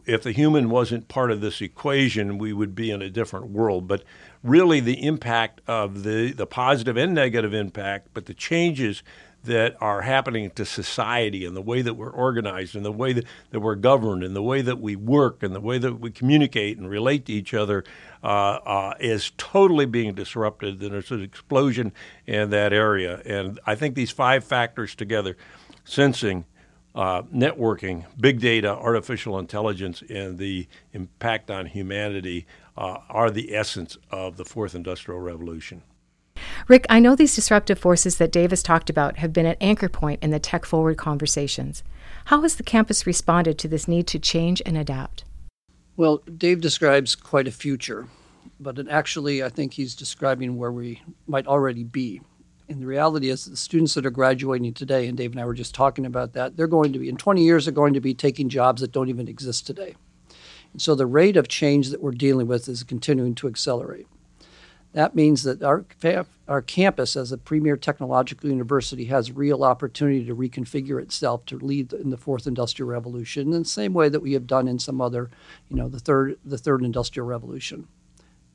if 0.04 0.22
the 0.24 0.32
human 0.32 0.70
wasn't 0.70 1.06
part 1.06 1.30
of 1.30 1.40
this 1.40 1.60
equation, 1.60 2.38
we 2.38 2.52
would 2.52 2.74
be 2.74 2.90
in 2.90 3.00
a 3.02 3.10
different 3.10 3.50
world. 3.50 3.86
But 3.86 4.02
really, 4.42 4.80
the 4.80 5.06
impact 5.06 5.60
of 5.68 6.02
the, 6.02 6.32
the 6.32 6.46
positive 6.46 6.96
and 6.96 7.14
negative 7.14 7.54
impact, 7.54 8.08
but 8.12 8.26
the 8.26 8.34
changes 8.34 9.04
that 9.44 9.76
are 9.80 10.02
happening 10.02 10.50
to 10.50 10.64
society 10.64 11.46
and 11.46 11.56
the 11.56 11.62
way 11.62 11.80
that 11.80 11.94
we're 11.94 12.10
organized 12.10 12.76
and 12.76 12.84
the 12.84 12.92
way 12.92 13.12
that, 13.12 13.24
that 13.50 13.60
we're 13.60 13.74
governed 13.74 14.22
and 14.22 14.36
the 14.36 14.42
way 14.42 14.60
that 14.60 14.78
we 14.78 14.96
work 14.96 15.42
and 15.42 15.54
the 15.54 15.60
way 15.60 15.78
that 15.78 15.98
we 15.98 16.10
communicate 16.10 16.76
and 16.76 16.90
relate 16.90 17.24
to 17.24 17.32
each 17.32 17.54
other 17.54 17.82
uh, 18.22 18.26
uh, 18.26 18.94
is 19.00 19.32
totally 19.38 19.86
being 19.86 20.12
disrupted. 20.14 20.82
And 20.82 20.92
there's 20.92 21.10
an 21.10 21.22
explosion 21.22 21.92
in 22.26 22.50
that 22.50 22.72
area. 22.72 23.22
And 23.24 23.58
I 23.66 23.74
think 23.74 23.94
these 23.94 24.10
five 24.10 24.44
factors 24.44 24.94
together 24.94 25.36
sensing, 25.84 26.44
uh, 26.94 27.22
networking, 27.22 28.04
big 28.18 28.40
data, 28.40 28.68
artificial 28.68 29.38
intelligence, 29.38 30.02
and 30.10 30.36
the 30.36 30.68
impact 30.92 31.50
on 31.50 31.64
humanity 31.64 32.46
uh, 32.76 32.98
are 33.08 33.30
the 33.30 33.54
essence 33.54 33.96
of 34.10 34.36
the 34.36 34.44
fourth 34.44 34.74
industrial 34.74 35.20
revolution. 35.20 35.82
Rick, 36.68 36.86
I 36.88 37.00
know 37.00 37.16
these 37.16 37.34
disruptive 37.34 37.78
forces 37.78 38.18
that 38.18 38.32
Dave 38.32 38.50
has 38.50 38.62
talked 38.62 38.90
about 38.90 39.18
have 39.18 39.32
been 39.32 39.46
an 39.46 39.56
anchor 39.60 39.88
point 39.88 40.22
in 40.22 40.30
the 40.30 40.38
tech 40.38 40.64
forward 40.64 40.98
conversations. 40.98 41.82
How 42.26 42.42
has 42.42 42.56
the 42.56 42.62
campus 42.62 43.06
responded 43.06 43.58
to 43.58 43.68
this 43.68 43.88
need 43.88 44.06
to 44.08 44.18
change 44.18 44.62
and 44.66 44.76
adapt? 44.76 45.24
Well, 45.96 46.18
Dave 46.36 46.60
describes 46.60 47.14
quite 47.14 47.48
a 47.48 47.52
future, 47.52 48.08
but 48.58 48.88
actually, 48.88 49.42
I 49.42 49.48
think 49.48 49.74
he's 49.74 49.94
describing 49.94 50.56
where 50.56 50.72
we 50.72 51.02
might 51.26 51.46
already 51.46 51.84
be. 51.84 52.20
And 52.68 52.80
the 52.80 52.86
reality 52.86 53.30
is, 53.30 53.46
the 53.46 53.56
students 53.56 53.94
that 53.94 54.06
are 54.06 54.10
graduating 54.10 54.74
today, 54.74 55.08
and 55.08 55.18
Dave 55.18 55.32
and 55.32 55.40
I 55.40 55.44
were 55.44 55.54
just 55.54 55.74
talking 55.74 56.06
about 56.06 56.34
that, 56.34 56.56
they're 56.56 56.68
going 56.68 56.92
to 56.92 57.00
be, 57.00 57.08
in 57.08 57.16
20 57.16 57.42
years, 57.42 57.64
they're 57.64 57.74
going 57.74 57.94
to 57.94 58.00
be 58.00 58.14
taking 58.14 58.48
jobs 58.48 58.80
that 58.80 58.92
don't 58.92 59.08
even 59.08 59.26
exist 59.26 59.66
today. 59.66 59.96
And 60.72 60.80
so 60.80 60.94
the 60.94 61.06
rate 61.06 61.36
of 61.36 61.48
change 61.48 61.90
that 61.90 62.00
we're 62.00 62.12
dealing 62.12 62.46
with 62.46 62.68
is 62.68 62.84
continuing 62.84 63.34
to 63.36 63.48
accelerate. 63.48 64.06
That 64.92 65.14
means 65.14 65.44
that 65.44 65.62
our, 65.62 65.84
our 66.48 66.62
campus, 66.62 67.14
as 67.14 67.30
a 67.30 67.38
premier 67.38 67.76
technological 67.76 68.50
university, 68.50 69.04
has 69.04 69.30
real 69.30 69.62
opportunity 69.62 70.24
to 70.26 70.34
reconfigure 70.34 71.00
itself 71.00 71.46
to 71.46 71.58
lead 71.58 71.92
in 71.92 72.10
the 72.10 72.16
fourth 72.16 72.46
industrial 72.46 72.88
revolution 72.88 73.52
in 73.52 73.62
the 73.62 73.68
same 73.68 73.94
way 73.94 74.08
that 74.08 74.20
we 74.20 74.32
have 74.32 74.48
done 74.48 74.66
in 74.66 74.78
some 74.80 75.00
other, 75.00 75.30
you 75.68 75.76
know, 75.76 75.88
the 75.88 76.00
third, 76.00 76.38
the 76.44 76.58
third 76.58 76.82
industrial 76.82 77.26
revolution. 77.26 77.86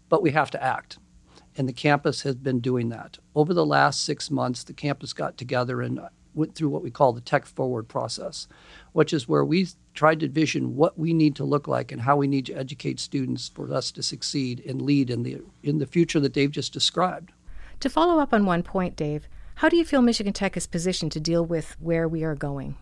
But 0.10 0.22
we 0.22 0.32
have 0.32 0.52
to 0.52 0.62
act. 0.62 0.98
And 1.58 1.70
the 1.70 1.74
campus 1.74 2.24
has 2.24 2.36
been 2.36 2.60
doing 2.60 2.90
that. 2.90 3.18
Over 3.34 3.54
the 3.54 3.66
last 3.66 4.04
six 4.04 4.30
months, 4.30 4.64
the 4.64 4.74
campus 4.74 5.14
got 5.14 5.38
together 5.38 5.82
and 5.82 6.02
went 6.36 6.56
through 6.56 6.70
what 6.70 6.84
we 6.84 6.92
call 6.92 7.14
the 7.14 7.22
tech 7.22 7.46
forward 7.46 7.88
process, 7.88 8.48
which 8.94 9.14
is 9.14 9.28
where 9.28 9.46
we 9.46 9.68
tried 9.94 10.20
to 10.20 10.26
envision 10.26 10.76
what 10.76 11.00
we 11.00 11.14
need 11.14 11.36
to 11.36 11.44
look 11.44 11.68
like 11.68 11.92
and 11.92 12.02
how 12.02 12.18
we 12.18 12.28
need 12.28 12.46
to 12.46 12.54
educate 12.54 13.00
students 13.00 13.50
for 13.50 13.74
us 13.74 13.92
to 13.92 14.04
succeed 14.04 14.62
and 14.66 14.82
lead 14.82 15.10
in 15.10 15.24
the 15.24 15.42
in 15.64 15.80
the 15.80 15.88
future 15.88 16.20
that 16.20 16.34
Dave 16.34 16.52
just 16.52 16.74
described. 16.74 17.32
To 17.80 17.90
follow 17.90 18.20
up 18.20 18.34
on 18.34 18.46
one 18.46 18.64
point, 18.64 18.96
Dave, 18.96 19.28
how 19.56 19.70
do 19.70 19.78
you 19.78 19.86
feel 19.86 20.02
Michigan 20.02 20.34
Tech 20.34 20.58
is 20.58 20.68
positioned 20.68 21.12
to 21.14 21.20
deal 21.20 21.46
with 21.46 21.76
where 21.80 22.08
we 22.08 22.24
are 22.24 22.36
going? 22.36 22.76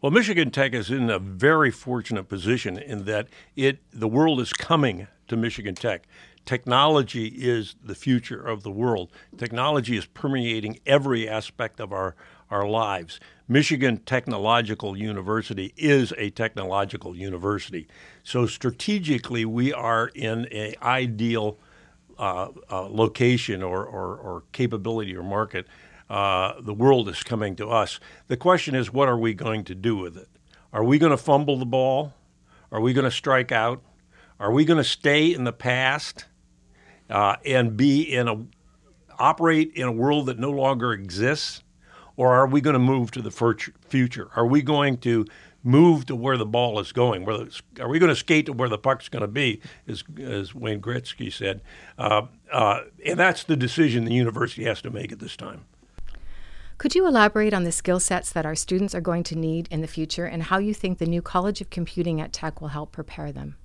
Well, 0.00 0.12
Michigan 0.12 0.50
Tech 0.50 0.74
is 0.74 0.90
in 0.90 1.08
a 1.08 1.18
very 1.18 1.70
fortunate 1.70 2.28
position 2.28 2.76
in 2.76 3.04
that 3.06 3.28
it 3.56 3.78
the 3.90 4.08
world 4.08 4.40
is 4.40 4.52
coming 4.52 5.06
to 5.28 5.36
Michigan 5.36 5.74
Tech. 5.74 6.06
Technology 6.44 7.28
is 7.28 7.74
the 7.82 7.94
future 7.94 8.38
of 8.38 8.62
the 8.62 8.70
world. 8.70 9.10
Technology 9.38 9.96
is 9.96 10.04
permeating 10.04 10.78
every 10.84 11.26
aspect 11.26 11.80
of 11.80 11.90
our 11.90 12.16
our 12.50 12.68
lives. 12.68 13.20
Michigan 13.48 13.98
Technological 13.98 14.96
University 14.96 15.74
is 15.76 16.12
a 16.16 16.30
technological 16.30 17.16
university. 17.16 17.86
So 18.22 18.46
strategically, 18.46 19.44
we 19.44 19.72
are 19.72 20.08
in 20.14 20.46
an 20.46 20.74
ideal 20.82 21.58
uh, 22.18 22.48
uh, 22.70 22.88
location 22.88 23.62
or, 23.62 23.84
or, 23.84 24.16
or, 24.16 24.44
capability 24.52 25.16
or 25.16 25.24
market. 25.24 25.66
Uh, 26.08 26.54
the 26.60 26.72
world 26.72 27.08
is 27.08 27.24
coming 27.24 27.56
to 27.56 27.68
us. 27.68 27.98
The 28.28 28.36
question 28.36 28.76
is, 28.76 28.92
what 28.92 29.08
are 29.08 29.18
we 29.18 29.34
going 29.34 29.64
to 29.64 29.74
do 29.74 29.96
with 29.96 30.16
it? 30.16 30.28
Are 30.72 30.84
we 30.84 30.98
going 30.98 31.10
to 31.10 31.16
fumble 31.16 31.58
the 31.58 31.66
ball? 31.66 32.14
Are 32.70 32.80
we 32.80 32.92
going 32.92 33.04
to 33.04 33.10
strike 33.10 33.50
out? 33.50 33.82
Are 34.38 34.52
we 34.52 34.64
going 34.64 34.78
to 34.78 34.84
stay 34.84 35.32
in 35.32 35.42
the 35.42 35.52
past 35.52 36.26
uh, 37.10 37.36
and 37.44 37.76
be 37.76 38.02
in 38.02 38.28
a 38.28 38.46
operate 39.18 39.72
in 39.74 39.88
a 39.88 39.92
world 39.92 40.26
that 40.26 40.38
no 40.38 40.50
longer 40.50 40.92
exists? 40.92 41.62
Or 42.16 42.32
are 42.34 42.46
we 42.46 42.60
going 42.60 42.74
to 42.74 42.80
move 42.80 43.10
to 43.12 43.22
the 43.22 43.30
future? 43.88 44.28
Are 44.36 44.46
we 44.46 44.62
going 44.62 44.98
to 44.98 45.26
move 45.64 46.04
to 46.06 46.14
where 46.14 46.36
the 46.36 46.46
ball 46.46 46.78
is 46.78 46.92
going. 46.92 47.24
Where 47.24 47.38
the, 47.38 47.60
are 47.80 47.88
we 47.88 47.98
going 47.98 48.10
to 48.10 48.16
skate 48.16 48.46
to 48.46 48.52
where 48.52 48.68
the 48.68 48.78
puck's 48.78 49.08
going 49.08 49.22
to 49.22 49.28
be? 49.28 49.60
As, 49.88 50.04
as 50.20 50.54
Wayne 50.54 50.80
Gretzky 50.80 51.32
said, 51.32 51.62
uh, 51.98 52.26
uh, 52.52 52.82
and 53.04 53.18
that's 53.18 53.42
the 53.42 53.56
decision 53.56 54.04
the 54.04 54.12
university 54.12 54.64
has 54.64 54.82
to 54.82 54.90
make 54.90 55.10
at 55.10 55.18
this 55.18 55.36
time. 55.36 55.64
Could 56.76 56.94
you 56.94 57.06
elaborate 57.06 57.54
on 57.54 57.64
the 57.64 57.72
skill 57.72 58.00
sets 58.00 58.30
that 58.32 58.44
our 58.44 58.54
students 58.54 58.94
are 58.94 59.00
going 59.00 59.22
to 59.24 59.36
need 59.36 59.68
in 59.70 59.80
the 59.80 59.86
future 59.86 60.26
and 60.26 60.44
how 60.44 60.58
you 60.58 60.74
think 60.74 60.98
the 60.98 61.06
new 61.06 61.22
College 61.22 61.60
of 61.60 61.70
Computing 61.70 62.20
at 62.20 62.32
Tech 62.32 62.60
will 62.60 62.68
help 62.68 62.92
prepare 62.92 63.32
them? 63.32 63.56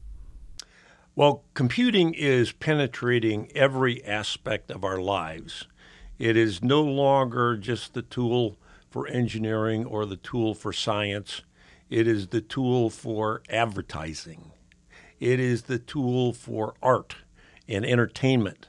Well, 1.15 1.43
computing 1.53 2.13
is 2.13 2.53
penetrating 2.53 3.51
every 3.53 4.05
aspect 4.05 4.71
of 4.71 4.85
our 4.85 5.01
lives. 5.01 5.67
It 6.19 6.35
is 6.35 6.61
no 6.61 6.81
longer 6.81 7.55
just 7.55 7.93
the 7.93 8.01
tool 8.01 8.57
for 8.89 9.07
engineering 9.07 9.85
or 9.85 10.05
the 10.05 10.17
tool 10.17 10.53
for 10.53 10.73
science. 10.73 11.41
It 11.89 12.07
is 12.07 12.27
the 12.27 12.41
tool 12.41 12.89
for 12.89 13.41
advertising. 13.49 14.51
It 15.19 15.39
is 15.39 15.63
the 15.63 15.79
tool 15.79 16.33
for 16.33 16.73
art 16.83 17.15
and 17.67 17.85
entertainment. 17.85 18.67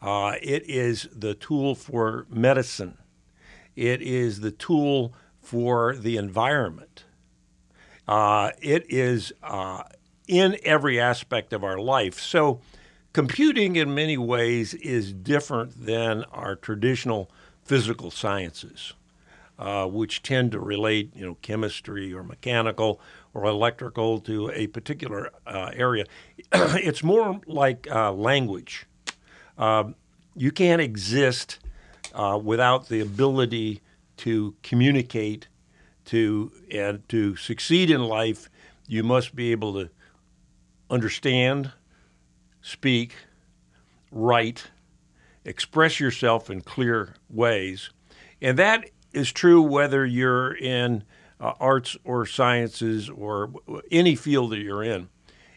Uh, 0.00 0.34
it 0.42 0.68
is 0.68 1.08
the 1.14 1.34
tool 1.34 1.76
for 1.76 2.26
medicine. 2.28 2.98
It 3.76 4.02
is 4.02 4.40
the 4.40 4.50
tool 4.50 5.14
for 5.40 5.94
the 5.94 6.16
environment. 6.16 7.04
Uh, 8.08 8.50
it 8.60 8.84
is 8.88 9.32
uh, 9.42 9.84
in 10.26 10.58
every 10.64 11.00
aspect 11.00 11.52
of 11.52 11.62
our 11.62 11.78
life. 11.78 12.18
So, 12.18 12.60
computing 13.12 13.76
in 13.76 13.94
many 13.94 14.16
ways 14.16 14.74
is 14.74 15.12
different 15.12 15.86
than 15.86 16.24
our 16.32 16.56
traditional 16.56 17.30
physical 17.64 18.10
sciences, 18.10 18.92
uh, 19.58 19.86
which 19.86 20.22
tend 20.22 20.52
to 20.52 20.60
relate, 20.60 21.14
you 21.14 21.24
know, 21.24 21.36
chemistry 21.42 22.12
or 22.12 22.22
mechanical 22.22 23.00
or 23.34 23.44
electrical 23.44 24.20
to 24.20 24.50
a 24.54 24.66
particular 24.68 25.30
uh, 25.46 25.70
area. 25.74 26.04
it's 26.52 27.02
more 27.02 27.40
like 27.46 27.86
uh, 27.90 28.12
language. 28.12 28.86
Um, 29.58 29.94
you 30.34 30.50
can't 30.50 30.80
exist 30.80 31.58
uh, 32.14 32.38
without 32.42 32.88
the 32.88 33.00
ability 33.00 33.80
to 34.18 34.54
communicate 34.62 35.48
to 36.04 36.52
and 36.70 37.08
to 37.08 37.36
succeed 37.36 37.90
in 37.90 38.02
life 38.02 38.48
you 38.88 39.02
must 39.02 39.34
be 39.34 39.52
able 39.52 39.72
to 39.72 39.88
understand 40.90 41.72
speak 42.62 43.14
write 44.10 44.70
express 45.44 46.00
yourself 46.00 46.48
in 46.48 46.60
clear 46.60 47.14
ways 47.28 47.90
and 48.40 48.58
that 48.58 48.88
is 49.12 49.30
true 49.30 49.60
whether 49.60 50.06
you're 50.06 50.56
in 50.56 51.04
uh, 51.40 51.52
arts 51.60 51.96
or 52.04 52.24
sciences 52.24 53.10
or 53.10 53.52
any 53.90 54.14
field 54.14 54.50
that 54.52 54.60
you're 54.60 54.82
in 54.82 55.08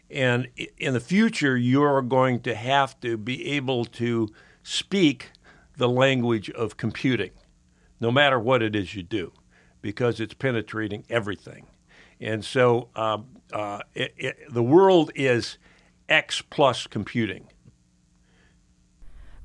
and 0.09 0.47
in 0.77 0.93
the 0.93 1.00
future 1.00 1.55
you're 1.55 2.01
going 2.01 2.39
to 2.39 2.55
have 2.55 3.00
to 3.00 3.17
be 3.17 3.51
able 3.51 3.85
to 3.85 4.27
speak 4.63 5.31
the 5.77 5.89
language 5.89 6.50
of 6.51 6.77
computing, 6.77 7.31
no 8.00 8.12
matter 8.12 8.39
what 8.39 8.62
it 8.62 8.75
is 8.75 8.95
you 8.95 9.03
do, 9.03 9.31
because 9.81 10.19
it's 10.19 10.33
penetrating 10.33 11.05
everything. 11.09 11.67
And 12.19 12.43
so 12.43 12.89
um, 12.95 13.27
uh, 13.51 13.81
it, 13.93 14.13
it, 14.17 14.38
the 14.50 14.63
world 14.63 15.12
is 15.15 15.57
X 16.09 16.41
plus 16.41 16.88
computing. 16.88 17.47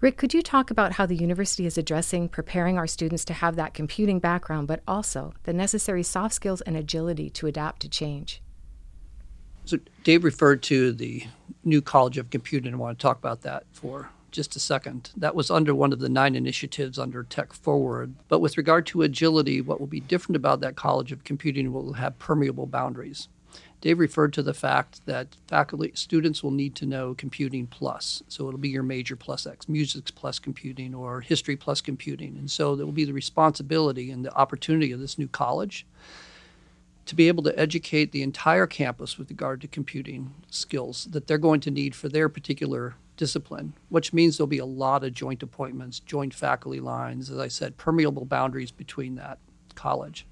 Rick, 0.01 0.17
could 0.17 0.33
you 0.33 0.43
talk 0.43 0.71
about 0.71 0.93
how 0.93 1.05
the 1.05 1.15
university 1.15 1.67
is 1.67 1.77
addressing 1.77 2.31
preparing 2.31 2.79
our 2.79 2.87
students 2.87 3.25
to 3.27 3.35
have 3.35 3.57
that 3.57 3.75
computing 3.75 4.19
background, 4.19 4.67
but 4.67 4.83
also 4.89 5.35
the 5.43 5.53
necessary 5.53 6.03
soft 6.03 6.35
skills 6.35 6.63
and 6.63 6.75
agility 6.75 7.29
to 7.29 7.47
adapt 7.47 7.83
to 7.83 7.89
change? 7.89 8.41
So, 9.67 9.79
Dave 10.03 10.25
referred 10.25 10.63
to 10.65 10.93
the 10.93 11.25
new 11.65 11.83
College 11.83 12.17
of 12.17 12.31
Computing. 12.31 12.73
I 12.73 12.77
want 12.79 12.99
to 12.99 13.03
talk 13.03 13.19
about 13.19 13.43
that 13.43 13.65
for 13.73 14.09
just 14.31 14.57
a 14.57 14.61
second. 14.61 15.11
That 15.17 15.35
was 15.35 15.51
under 15.51 15.75
one 15.75 15.93
of 15.93 15.99
the 15.99 16.09
nine 16.09 16.35
initiatives 16.35 16.99
under 16.99 17.23
Tech 17.23 17.53
Forward. 17.53 18.15
But 18.29 18.41
with 18.41 18.57
regard 18.57 18.87
to 18.87 19.03
agility, 19.03 19.61
what 19.61 19.81
will 19.81 19.87
be 19.87 20.01
different 20.01 20.37
about 20.37 20.61
that 20.61 20.77
College 20.77 21.13
of 21.13 21.25
Computing 21.25 21.73
will 21.73 21.93
have 21.95 22.19
permeable 22.19 22.67
boundaries. 22.67 23.29
Dave 23.81 23.99
referred 23.99 24.33
to 24.35 24.43
the 24.43 24.53
fact 24.53 25.07
that 25.07 25.37
faculty 25.47 25.93
students 25.95 26.43
will 26.43 26.51
need 26.51 26.75
to 26.77 26.87
know 26.87 27.15
computing 27.15 27.67
plus. 27.67 28.23
So 28.29 28.47
it'll 28.47 28.61
be 28.61 28.69
your 28.69 28.83
major 28.83 29.17
plus 29.17 29.47
X, 29.47 29.69
music 29.69 30.15
plus 30.15 30.39
computing, 30.39 30.95
or 30.95 31.23
history 31.23 31.57
plus 31.57 31.81
computing. 31.81 32.37
And 32.37 32.51
so 32.51 32.77
there 32.77 32.85
will 32.85 32.93
be 32.93 33.05
the 33.05 33.15
responsibility 33.15 34.11
and 34.11 34.25
the 34.25 34.35
opportunity 34.35 34.93
of 34.93 35.01
this 35.01 35.19
new 35.19 35.29
college 35.29 35.87
to 37.07 37.15
be 37.17 37.29
able 37.29 37.43
to 37.43 37.59
educate 37.59 38.13
the 38.13 38.23
entire 38.23 38.67
campus 38.67 39.19
with 39.19 39.31
regard 39.31 39.61
to 39.63 39.67
computing 39.67 40.35
skills 40.51 41.09
that 41.11 41.27
they're 41.27 41.39
going 41.39 41.61
to 41.61 41.71
need 41.71 41.95
for 41.95 42.09
their 42.09 42.29
particular 42.29 42.95
discipline, 43.17 43.73
which 43.89 44.13
means 44.13 44.37
there'll 44.37 44.47
be 44.47 44.59
a 44.59 44.65
lot 44.65 45.03
of 45.03 45.13
joint 45.13 45.43
appointments, 45.43 46.01
joint 46.01 46.33
faculty 46.33 46.81
lines, 46.81 47.31
as 47.31 47.39
I 47.39 47.49
said, 47.49 47.77
permeable 47.77 48.27
boundaries 48.27 48.71
between 48.71 49.17
that 49.17 49.39
college. 49.75 50.27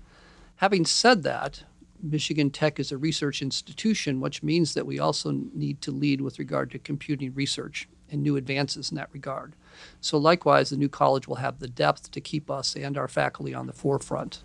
Having 0.57 0.87
said 0.87 1.23
that, 1.23 1.64
Michigan 2.02 2.50
Tech 2.50 2.78
is 2.78 2.93
a 2.93 2.99
research 2.99 3.43
institution, 3.43 4.21
which 4.21 4.43
means 4.43 4.75
that 4.75 4.87
we 4.87 4.99
also 4.99 5.33
need 5.55 5.81
to 5.83 5.90
lead 5.90 6.21
with 6.21 6.38
regard 6.38 6.71
to 6.71 6.78
computing 6.78 7.35
research 7.35 7.88
and 8.11 8.23
new 8.23 8.37
advances 8.37 8.90
in 8.90 8.97
that 8.97 9.11
regard. 9.12 9.55
So, 10.00 10.17
likewise, 10.19 10.71
the 10.71 10.76
new 10.76 10.88
college 10.88 11.28
will 11.28 11.37
have 11.37 11.59
the 11.59 11.69
depth 11.69 12.11
to 12.12 12.21
keep 12.21 12.50
us 12.50 12.75
and 12.75 12.97
our 12.97 13.09
faculty 13.09 13.55
on 13.55 13.67
the 13.67 13.73
forefront 13.73 14.43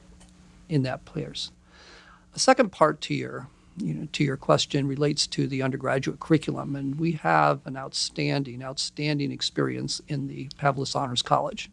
in 0.67 0.83
that 0.83 1.05
place. 1.05 1.51
A 2.36 2.39
second 2.39 2.72
part 2.72 3.01
to 3.01 3.13
your 3.13 3.48
you 3.77 3.93
know, 3.93 4.07
to 4.12 4.24
your 4.24 4.38
question 4.38 4.88
relates 4.88 5.25
to 5.27 5.48
the 5.48 5.62
undergraduate 5.62 6.19
curriculum, 6.19 6.75
and 6.75 7.00
we 7.00 7.13
have 7.13 7.65
an 7.65 7.75
outstanding, 7.75 8.63
outstanding 8.63 9.31
experience 9.31 10.01
in 10.07 10.27
the 10.27 10.48
Pavlis 10.60 10.95
Honors 10.95 11.22
College. 11.22 11.69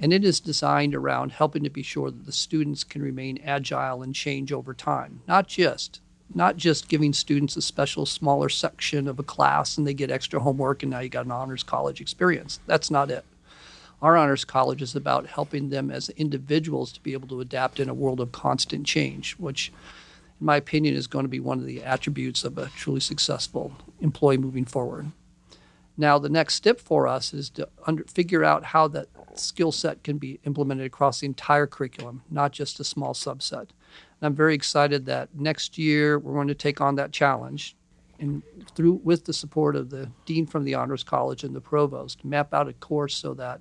And 0.00 0.12
it 0.12 0.24
is 0.24 0.40
designed 0.40 0.94
around 0.94 1.32
helping 1.32 1.64
to 1.64 1.70
be 1.70 1.82
sure 1.82 2.10
that 2.10 2.26
the 2.26 2.32
students 2.32 2.84
can 2.84 3.02
remain 3.02 3.40
agile 3.44 4.02
and 4.02 4.14
change 4.14 4.52
over 4.52 4.74
time, 4.74 5.22
not 5.26 5.48
just 5.48 6.00
not 6.34 6.58
just 6.58 6.88
giving 6.88 7.14
students 7.14 7.56
a 7.56 7.62
special 7.62 8.04
smaller 8.04 8.50
section 8.50 9.08
of 9.08 9.18
a 9.18 9.22
class 9.22 9.78
and 9.78 9.86
they 9.86 9.94
get 9.94 10.10
extra 10.10 10.38
homework 10.38 10.82
and 10.82 10.90
now 10.90 10.98
you 10.98 11.08
got 11.08 11.24
an 11.24 11.32
honors 11.32 11.62
college 11.62 12.02
experience. 12.02 12.60
That's 12.66 12.90
not 12.90 13.10
it. 13.10 13.24
Our 14.02 14.14
honors 14.14 14.44
college 14.44 14.82
is 14.82 14.94
about 14.94 15.26
helping 15.26 15.70
them 15.70 15.90
as 15.90 16.10
individuals 16.10 16.92
to 16.92 17.00
be 17.00 17.14
able 17.14 17.28
to 17.28 17.40
adapt 17.40 17.80
in 17.80 17.88
a 17.88 17.94
world 17.94 18.20
of 18.20 18.30
constant 18.30 18.86
change, 18.86 19.36
which 19.38 19.72
in 20.40 20.46
my 20.46 20.56
opinion, 20.56 20.94
is 20.94 21.06
going 21.06 21.24
to 21.24 21.28
be 21.28 21.40
one 21.40 21.58
of 21.58 21.66
the 21.66 21.82
attributes 21.82 22.44
of 22.44 22.58
a 22.58 22.66
truly 22.76 23.00
successful 23.00 23.72
employee 24.00 24.38
moving 24.38 24.64
forward. 24.64 25.10
Now, 26.00 26.18
the 26.18 26.28
next 26.28 26.54
step 26.54 26.80
for 26.80 27.06
us 27.06 27.34
is 27.34 27.50
to 27.50 27.68
under, 27.86 28.04
figure 28.04 28.44
out 28.44 28.64
how 28.64 28.88
that 28.88 29.08
skill 29.34 29.72
set 29.72 30.02
can 30.04 30.16
be 30.16 30.40
implemented 30.44 30.86
across 30.86 31.20
the 31.20 31.26
entire 31.26 31.66
curriculum, 31.66 32.22
not 32.30 32.52
just 32.52 32.80
a 32.80 32.84
small 32.84 33.12
subset. 33.14 33.60
And 33.60 34.22
I'm 34.22 34.34
very 34.34 34.54
excited 34.54 35.06
that 35.06 35.34
next 35.34 35.76
year 35.76 36.18
we're 36.18 36.34
going 36.34 36.48
to 36.48 36.54
take 36.54 36.80
on 36.80 36.94
that 36.94 37.12
challenge 37.12 37.76
and 38.20 38.42
through 38.74 39.00
with 39.04 39.26
the 39.26 39.32
support 39.32 39.76
of 39.76 39.90
the 39.90 40.10
dean 40.24 40.46
from 40.46 40.64
the 40.64 40.74
honors 40.74 41.04
college 41.04 41.44
and 41.44 41.54
the 41.54 41.60
provost 41.60 42.24
map 42.24 42.52
out 42.54 42.68
a 42.68 42.72
course 42.72 43.14
so 43.14 43.34
that 43.34 43.60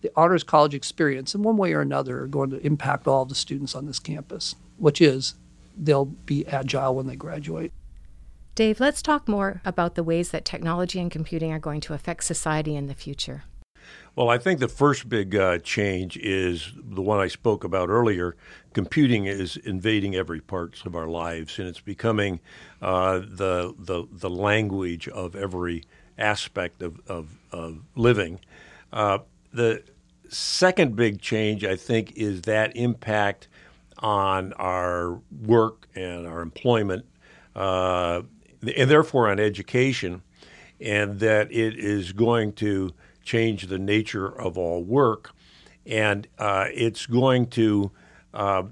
the 0.00 0.10
honors 0.16 0.42
college 0.42 0.74
experience 0.74 1.34
in 1.36 1.42
one 1.42 1.56
way 1.56 1.72
or 1.72 1.82
another 1.82 2.22
are 2.22 2.26
going 2.26 2.50
to 2.50 2.64
impact 2.66 3.06
all 3.06 3.24
the 3.24 3.34
students 3.34 3.76
on 3.76 3.86
this 3.86 4.00
campus 4.00 4.56
which 4.76 5.00
is 5.00 5.34
they'll 5.76 6.06
be 6.06 6.46
agile 6.46 6.94
when 6.94 7.06
they 7.06 7.16
graduate. 7.16 7.72
Dave, 8.56 8.80
let's 8.80 9.02
talk 9.02 9.28
more 9.28 9.60
about 9.66 9.96
the 9.96 10.02
ways 10.02 10.30
that 10.30 10.46
technology 10.46 10.98
and 10.98 11.10
computing 11.10 11.52
are 11.52 11.58
going 11.58 11.82
to 11.82 11.92
affect 11.92 12.24
society 12.24 12.74
in 12.74 12.86
the 12.86 12.94
future. 12.94 13.44
Well, 14.14 14.30
I 14.30 14.38
think 14.38 14.60
the 14.60 14.68
first 14.68 15.10
big 15.10 15.36
uh, 15.36 15.58
change 15.58 16.16
is 16.16 16.72
the 16.74 17.02
one 17.02 17.20
I 17.20 17.28
spoke 17.28 17.64
about 17.64 17.90
earlier. 17.90 18.34
Computing 18.72 19.26
is 19.26 19.58
invading 19.58 20.16
every 20.16 20.40
part 20.40 20.86
of 20.86 20.96
our 20.96 21.06
lives, 21.06 21.58
and 21.58 21.68
it's 21.68 21.82
becoming 21.82 22.40
uh, 22.80 23.18
the, 23.18 23.74
the, 23.78 24.06
the 24.10 24.30
language 24.30 25.06
of 25.08 25.36
every 25.36 25.84
aspect 26.16 26.80
of, 26.80 26.98
of, 27.08 27.38
of 27.52 27.80
living. 27.94 28.40
Uh, 28.90 29.18
the 29.52 29.82
second 30.30 30.96
big 30.96 31.20
change, 31.20 31.62
I 31.62 31.76
think, 31.76 32.16
is 32.16 32.40
that 32.42 32.74
impact 32.74 33.48
on 33.98 34.54
our 34.54 35.20
work 35.42 35.88
and 35.94 36.26
our 36.26 36.40
employment, 36.40 37.04
uh, 37.54 38.22
and 38.62 38.90
therefore 38.90 39.28
on 39.28 39.40
education, 39.40 40.22
and 40.80 41.20
that 41.20 41.50
it 41.52 41.78
is 41.78 42.12
going 42.12 42.52
to 42.54 42.90
change 43.24 43.66
the 43.66 43.78
nature 43.78 44.26
of 44.26 44.56
all 44.56 44.82
work, 44.82 45.32
and 45.84 46.28
uh, 46.38 46.66
it's 46.72 47.06
going 47.06 47.46
to 47.48 47.90
uh, 48.34 48.64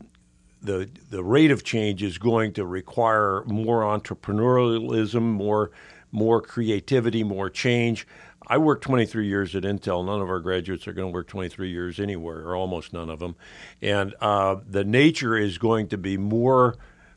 the 0.62 0.88
the 1.10 1.22
rate 1.22 1.50
of 1.50 1.62
change 1.62 2.02
is 2.02 2.18
going 2.18 2.52
to 2.54 2.64
require 2.64 3.44
more 3.46 3.82
entrepreneurialism, 3.82 5.22
more 5.22 5.70
more 6.10 6.40
creativity, 6.40 7.22
more 7.22 7.50
change. 7.50 8.06
I 8.46 8.58
worked 8.58 8.84
23 8.84 9.26
years 9.26 9.54
at 9.54 9.62
Intel. 9.62 10.04
None 10.04 10.20
of 10.20 10.28
our 10.28 10.38
graduates 10.38 10.86
are 10.86 10.92
going 10.92 11.10
to 11.10 11.14
work 11.14 11.28
23 11.28 11.70
years 11.70 11.98
anywhere, 11.98 12.46
or 12.46 12.54
almost 12.54 12.92
none 12.92 13.08
of 13.08 13.18
them. 13.18 13.36
And 13.80 14.14
uh, 14.20 14.56
the 14.68 14.84
nature 14.84 15.36
is 15.36 15.56
going 15.56 15.88
to 15.88 15.98
be 15.98 16.18
more 16.18 16.76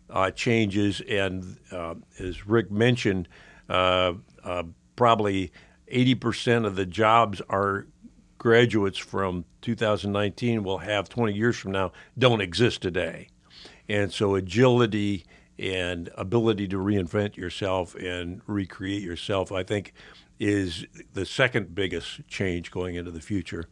uh, 0.09 0.31
changes, 0.31 1.01
and 1.01 1.57
uh, 1.71 1.95
as 2.19 2.47
Rick 2.47 2.71
mentioned, 2.71 3.27
uh, 3.69 4.13
uh, 4.43 4.63
probably 4.95 5.51
80% 5.91 6.65
of 6.65 6.75
the 6.75 6.85
jobs 6.85 7.41
our 7.49 7.87
graduates 8.37 8.97
from 8.97 9.45
2019 9.61 10.63
will 10.63 10.77
have 10.79 11.09
20 11.09 11.33
years 11.33 11.57
from 11.57 11.71
now 11.71 11.91
don't 12.17 12.41
exist 12.41 12.81
today. 12.81 13.27
And 13.89 14.11
so 14.11 14.35
agility 14.35 15.25
and 15.59 16.09
ability 16.15 16.67
to 16.67 16.77
reinvent 16.77 17.35
yourself 17.35 17.95
and 17.95 18.41
recreate 18.45 19.01
yourself, 19.01 19.51
I 19.51 19.63
think, 19.63 19.93
is 20.39 20.85
the 21.13 21.25
second 21.25 21.73
biggest 21.73 22.27
change 22.27 22.69
going 22.69 22.95
into 22.95 23.11
the 23.11 23.21
future. 23.21 23.65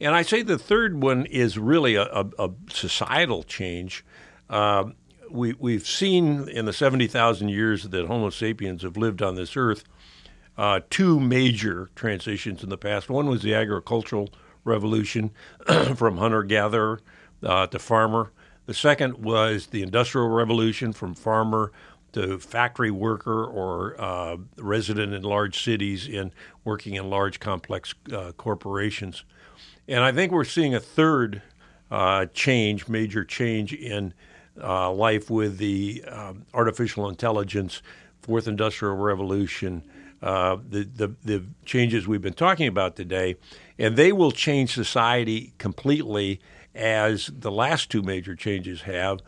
And 0.00 0.14
I 0.14 0.22
say 0.22 0.42
the 0.42 0.58
third 0.58 1.02
one 1.02 1.26
is 1.26 1.58
really 1.58 1.96
a, 1.96 2.04
a, 2.04 2.26
a 2.38 2.50
societal 2.70 3.42
change. 3.42 4.04
Uh, 4.48 4.90
we, 5.30 5.54
we've 5.58 5.86
seen 5.86 6.48
in 6.48 6.64
the 6.64 6.72
70,000 6.72 7.48
years 7.48 7.84
that 7.84 8.06
Homo 8.06 8.30
sapiens 8.30 8.82
have 8.82 8.96
lived 8.96 9.22
on 9.22 9.34
this 9.34 9.56
earth 9.56 9.84
uh, 10.58 10.80
two 10.88 11.20
major 11.20 11.90
transitions 11.94 12.62
in 12.62 12.70
the 12.70 12.78
past. 12.78 13.10
One 13.10 13.28
was 13.28 13.42
the 13.42 13.54
agricultural 13.54 14.30
revolution 14.64 15.30
from 15.94 16.16
hunter 16.16 16.42
gatherer 16.42 17.00
uh, 17.42 17.66
to 17.68 17.78
farmer. 17.78 18.32
The 18.66 18.74
second 18.74 19.22
was 19.22 19.68
the 19.68 19.82
Industrial 19.82 20.28
Revolution 20.28 20.92
from 20.92 21.14
farmer 21.14 21.72
to 22.12 22.38
factory 22.38 22.90
worker 22.90 23.44
or 23.44 24.00
uh, 24.00 24.38
resident 24.56 25.12
in 25.12 25.22
large 25.22 25.62
cities 25.62 26.08
and 26.08 26.32
working 26.64 26.94
in 26.94 27.10
large 27.10 27.38
complex 27.38 27.94
uh, 28.12 28.32
corporations. 28.32 29.24
And 29.86 30.02
I 30.02 30.12
think 30.12 30.32
we're 30.32 30.44
seeing 30.44 30.74
a 30.74 30.80
third 30.80 31.42
uh, 31.90 32.26
change, 32.32 32.88
major 32.88 33.24
change 33.24 33.72
in 33.72 34.14
uh, 34.62 34.90
life 34.92 35.30
with 35.30 35.58
the 35.58 36.04
um, 36.08 36.44
artificial 36.54 37.08
intelligence, 37.08 37.82
fourth 38.22 38.48
industrial 38.48 38.96
revolution, 38.96 39.82
uh, 40.22 40.56
the, 40.68 40.84
the, 40.84 41.14
the 41.24 41.44
changes 41.64 42.08
we've 42.08 42.22
been 42.22 42.32
talking 42.32 42.66
about 42.66 42.96
today. 42.96 43.36
And 43.78 43.96
they 43.96 44.12
will 44.12 44.32
change 44.32 44.74
society 44.74 45.52
completely 45.58 46.40
as 46.74 47.30
the 47.32 47.50
last 47.50 47.90
two 47.90 48.02
major 48.02 48.34
changes 48.34 48.82
have. 48.82 49.20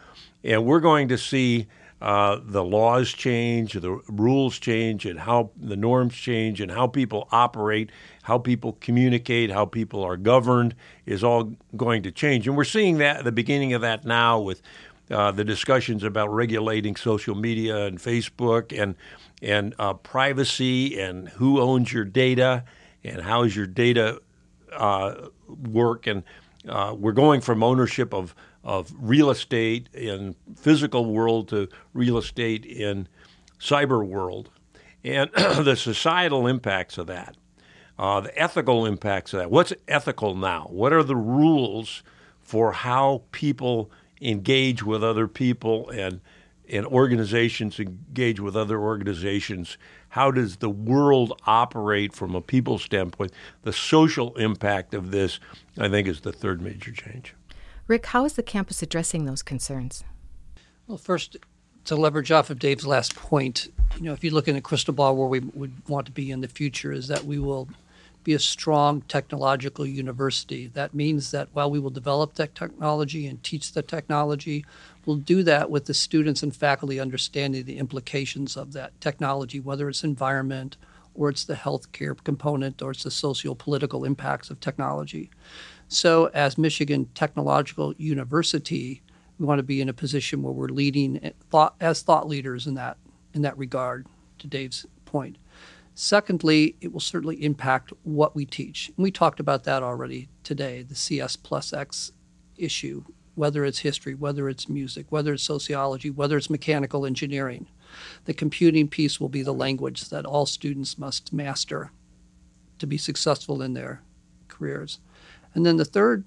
And 0.44 0.64
we're 0.64 0.80
going 0.80 1.08
to 1.08 1.18
see 1.18 1.66
uh, 2.00 2.38
the 2.42 2.62
laws 2.62 3.12
change, 3.12 3.72
the 3.72 4.00
rules 4.08 4.58
change, 4.58 5.04
and 5.04 5.18
how 5.18 5.50
the 5.56 5.76
norms 5.76 6.14
change, 6.14 6.60
and 6.60 6.70
how 6.70 6.86
people 6.86 7.26
operate, 7.32 7.90
how 8.22 8.38
people 8.38 8.74
communicate, 8.80 9.50
how 9.50 9.64
people 9.64 10.04
are 10.04 10.16
governed 10.16 10.76
is 11.06 11.24
all 11.24 11.52
going 11.76 12.02
to 12.04 12.12
change. 12.12 12.46
And 12.46 12.56
we're 12.56 12.64
seeing 12.64 12.98
that 12.98 13.24
the 13.24 13.32
beginning 13.32 13.72
of 13.72 13.80
that 13.80 14.04
now 14.04 14.38
with 14.38 14.62
uh, 15.10 15.30
the 15.30 15.44
discussions 15.44 16.02
about 16.02 16.32
regulating 16.32 16.96
social 16.96 17.34
media 17.34 17.86
and 17.86 17.98
Facebook 17.98 18.78
and 18.78 18.94
and 19.40 19.74
uh, 19.78 19.94
privacy 19.94 20.98
and 21.00 21.28
who 21.30 21.60
owns 21.60 21.92
your 21.92 22.04
data 22.04 22.64
and 23.04 23.22
how 23.22 23.42
is 23.42 23.54
your 23.54 23.66
data 23.66 24.20
uh, 24.72 25.14
work 25.48 26.06
and 26.06 26.24
uh, 26.68 26.94
we're 26.98 27.12
going 27.12 27.40
from 27.40 27.62
ownership 27.62 28.12
of, 28.12 28.34
of 28.64 28.92
real 28.98 29.30
estate 29.30 29.88
in 29.94 30.34
physical 30.56 31.06
world 31.06 31.48
to 31.48 31.68
real 31.92 32.18
estate 32.18 32.64
in 32.66 33.08
cyber 33.60 34.06
world, 34.06 34.50
and 35.04 35.30
the 35.34 35.76
societal 35.76 36.46
impacts 36.46 36.98
of 36.98 37.06
that, 37.06 37.36
uh, 37.98 38.20
the 38.20 38.38
ethical 38.38 38.86
impacts 38.86 39.32
of 39.32 39.40
that. 39.40 39.50
What's 39.50 39.72
ethical 39.86 40.34
now? 40.34 40.66
What 40.70 40.92
are 40.92 41.02
the 41.02 41.16
rules 41.16 42.02
for 42.40 42.72
how 42.72 43.22
people 43.32 43.90
engage 44.20 44.82
with 44.82 45.02
other 45.02 45.28
people 45.28 45.88
and 45.90 46.20
and 46.70 46.84
organizations 46.86 47.80
engage 47.80 48.40
with 48.40 48.56
other 48.56 48.78
organizations? 48.78 49.78
How 50.10 50.30
does 50.30 50.58
the 50.58 50.70
world 50.70 51.40
operate 51.46 52.12
from 52.12 52.34
a 52.34 52.40
people 52.40 52.78
standpoint? 52.78 53.32
The 53.62 53.72
social 53.72 54.36
impact 54.36 54.94
of 54.94 55.10
this, 55.10 55.40
I 55.78 55.88
think, 55.88 56.06
is 56.06 56.20
the 56.20 56.32
third 56.32 56.60
major 56.60 56.92
change. 56.92 57.34
Rick, 57.86 58.06
how 58.06 58.24
is 58.24 58.34
the 58.34 58.42
campus 58.42 58.82
addressing 58.82 59.24
those 59.24 59.42
concerns? 59.42 60.04
Well, 60.86 60.98
first, 60.98 61.36
to 61.84 61.96
leverage 61.96 62.30
off 62.30 62.50
of 62.50 62.58
Dave's 62.58 62.86
last 62.86 63.16
point, 63.16 63.68
you 63.96 64.02
know, 64.02 64.12
if 64.12 64.22
you 64.22 64.30
look 64.30 64.48
in 64.48 64.56
a 64.56 64.60
crystal 64.60 64.92
ball 64.92 65.16
where 65.16 65.28
we 65.28 65.40
would 65.40 65.88
want 65.88 66.06
to 66.06 66.12
be 66.12 66.30
in 66.30 66.42
the 66.42 66.48
future, 66.48 66.92
is 66.92 67.08
that 67.08 67.24
we 67.24 67.38
will 67.38 67.68
be 68.28 68.34
a 68.34 68.38
strong 68.38 69.00
technological 69.08 69.86
university. 69.86 70.66
That 70.66 70.92
means 70.92 71.30
that 71.30 71.48
while 71.54 71.70
we 71.70 71.78
will 71.78 71.88
develop 71.88 72.34
that 72.34 72.54
technology 72.54 73.26
and 73.26 73.42
teach 73.42 73.72
the 73.72 73.80
technology, 73.80 74.66
we'll 75.06 75.16
do 75.16 75.42
that 75.44 75.70
with 75.70 75.86
the 75.86 75.94
students 75.94 76.42
and 76.42 76.54
faculty 76.54 77.00
understanding 77.00 77.64
the 77.64 77.78
implications 77.78 78.54
of 78.54 78.74
that 78.74 79.00
technology, 79.00 79.60
whether 79.60 79.88
it's 79.88 80.04
environment 80.04 80.76
or 81.14 81.30
it's 81.30 81.44
the 81.44 81.54
healthcare 81.54 82.22
component 82.22 82.82
or 82.82 82.90
it's 82.90 83.04
the 83.04 83.10
socio-political 83.10 84.04
impacts 84.04 84.50
of 84.50 84.60
technology. 84.60 85.30
So 85.88 86.26
as 86.34 86.58
Michigan 86.58 87.08
Technological 87.14 87.94
University, 87.96 89.00
we 89.38 89.46
want 89.46 89.58
to 89.58 89.62
be 89.62 89.80
in 89.80 89.88
a 89.88 89.94
position 89.94 90.42
where 90.42 90.52
we're 90.52 90.68
leading 90.68 91.24
eh, 91.24 91.30
thought, 91.48 91.76
as 91.80 92.02
thought 92.02 92.28
leaders 92.28 92.66
in 92.66 92.74
that 92.74 92.98
in 93.32 93.40
that 93.40 93.56
regard 93.56 94.06
to 94.40 94.46
Dave's 94.46 94.84
point. 95.06 95.38
Secondly, 96.00 96.76
it 96.80 96.92
will 96.92 97.00
certainly 97.00 97.42
impact 97.42 97.92
what 98.04 98.36
we 98.36 98.46
teach. 98.46 98.86
And 98.96 99.02
we 99.02 99.10
talked 99.10 99.40
about 99.40 99.64
that 99.64 99.82
already 99.82 100.28
today, 100.44 100.82
the 100.82 100.94
CS 100.94 101.34
plus 101.34 101.72
X 101.72 102.12
issue, 102.56 103.02
whether 103.34 103.64
it's 103.64 103.80
history, 103.80 104.14
whether 104.14 104.48
it's 104.48 104.68
music, 104.68 105.06
whether 105.08 105.32
it's 105.32 105.42
sociology, 105.42 106.08
whether 106.08 106.36
it's 106.36 106.48
mechanical 106.48 107.04
engineering. 107.04 107.66
The 108.26 108.32
computing 108.32 108.86
piece 108.86 109.18
will 109.18 109.28
be 109.28 109.42
the 109.42 109.52
language 109.52 110.08
that 110.10 110.24
all 110.24 110.46
students 110.46 110.98
must 110.98 111.32
master 111.32 111.90
to 112.78 112.86
be 112.86 112.96
successful 112.96 113.60
in 113.60 113.74
their 113.74 114.00
careers. 114.46 115.00
And 115.52 115.66
then 115.66 115.78
the 115.78 115.84
third 115.84 116.22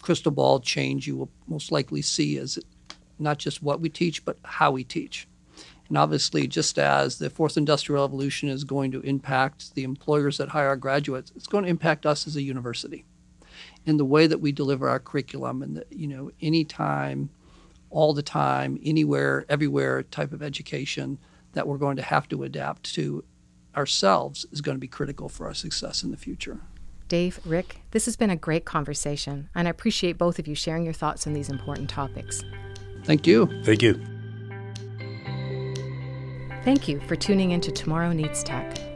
crystal 0.00 0.32
ball 0.32 0.60
change 0.60 1.06
you 1.06 1.14
will 1.14 1.30
most 1.46 1.70
likely 1.70 2.00
see 2.00 2.38
is 2.38 2.58
not 3.18 3.36
just 3.36 3.62
what 3.62 3.82
we 3.82 3.90
teach, 3.90 4.24
but 4.24 4.38
how 4.44 4.70
we 4.70 4.82
teach. 4.82 5.28
And 5.88 5.96
obviously, 5.96 6.46
just 6.46 6.78
as 6.78 7.18
the 7.18 7.30
fourth 7.30 7.56
industrial 7.56 8.02
revolution 8.02 8.48
is 8.48 8.64
going 8.64 8.90
to 8.92 9.00
impact 9.00 9.74
the 9.74 9.84
employers 9.84 10.36
that 10.36 10.50
hire 10.50 10.68
our 10.68 10.76
graduates, 10.76 11.32
it's 11.34 11.46
going 11.46 11.64
to 11.64 11.70
impact 11.70 12.04
us 12.04 12.26
as 12.26 12.36
a 12.36 12.42
university 12.42 13.04
in 13.86 13.96
the 13.96 14.04
way 14.04 14.26
that 14.26 14.40
we 14.40 14.52
deliver 14.52 14.88
our 14.88 15.00
curriculum 15.00 15.62
and 15.62 15.76
the, 15.78 15.86
you 15.90 16.06
know, 16.06 16.30
anytime, 16.42 17.30
all 17.90 18.12
the 18.12 18.22
time, 18.22 18.78
anywhere, 18.84 19.46
everywhere 19.48 20.02
type 20.02 20.32
of 20.32 20.42
education 20.42 21.18
that 21.52 21.66
we're 21.66 21.78
going 21.78 21.96
to 21.96 22.02
have 22.02 22.28
to 22.28 22.42
adapt 22.42 22.94
to 22.94 23.24
ourselves 23.74 24.44
is 24.52 24.60
going 24.60 24.74
to 24.74 24.80
be 24.80 24.88
critical 24.88 25.28
for 25.28 25.46
our 25.46 25.54
success 25.54 26.02
in 26.02 26.10
the 26.10 26.16
future. 26.16 26.60
Dave, 27.08 27.40
Rick, 27.46 27.80
this 27.92 28.04
has 28.04 28.16
been 28.16 28.28
a 28.28 28.36
great 28.36 28.66
conversation, 28.66 29.48
and 29.54 29.66
I 29.66 29.70
appreciate 29.70 30.18
both 30.18 30.38
of 30.38 30.46
you 30.46 30.54
sharing 30.54 30.84
your 30.84 30.92
thoughts 30.92 31.26
on 31.26 31.32
these 31.32 31.48
important 31.48 31.88
topics. 31.88 32.44
Thank 33.04 33.26
you. 33.26 33.46
Thank 33.64 33.82
you. 33.82 34.17
Thank 36.68 36.86
you 36.86 37.00
for 37.00 37.16
tuning 37.16 37.52
in 37.52 37.62
to 37.62 37.72
Tomorrow 37.72 38.12
Needs 38.12 38.44
Tech. 38.44 38.87